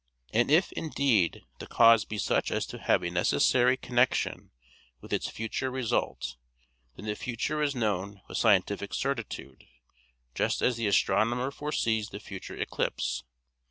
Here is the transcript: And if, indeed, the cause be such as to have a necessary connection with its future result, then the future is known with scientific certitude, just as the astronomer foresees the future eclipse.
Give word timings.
And 0.33 0.49
if, 0.49 0.71
indeed, 0.71 1.43
the 1.59 1.67
cause 1.67 2.05
be 2.05 2.17
such 2.17 2.49
as 2.49 2.65
to 2.65 2.79
have 2.79 3.03
a 3.03 3.11
necessary 3.11 3.77
connection 3.77 4.49
with 4.99 5.13
its 5.13 5.29
future 5.29 5.69
result, 5.69 6.37
then 6.95 7.05
the 7.05 7.15
future 7.15 7.61
is 7.61 7.75
known 7.75 8.19
with 8.27 8.39
scientific 8.39 8.95
certitude, 8.95 9.63
just 10.33 10.63
as 10.63 10.75
the 10.75 10.87
astronomer 10.87 11.51
foresees 11.51 12.09
the 12.09 12.19
future 12.19 12.57
eclipse. 12.57 13.21